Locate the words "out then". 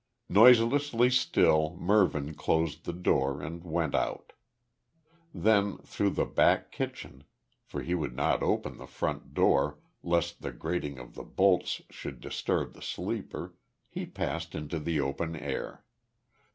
3.93-5.77